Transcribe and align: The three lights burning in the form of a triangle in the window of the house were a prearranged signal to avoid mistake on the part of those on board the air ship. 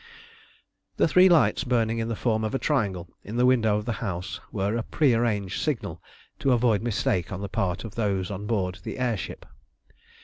The 0.97 1.07
three 1.07 1.29
lights 1.29 1.63
burning 1.63 1.99
in 1.99 2.07
the 2.07 2.15
form 2.15 2.43
of 2.43 2.55
a 2.55 2.57
triangle 2.57 3.07
in 3.23 3.37
the 3.37 3.45
window 3.45 3.77
of 3.77 3.85
the 3.85 3.91
house 4.01 4.41
were 4.51 4.75
a 4.75 4.81
prearranged 4.81 5.61
signal 5.61 6.01
to 6.39 6.53
avoid 6.53 6.81
mistake 6.81 7.31
on 7.31 7.41
the 7.41 7.47
part 7.47 7.83
of 7.83 7.93
those 7.93 8.31
on 8.31 8.47
board 8.47 8.79
the 8.81 8.97
air 8.97 9.15
ship. 9.15 9.45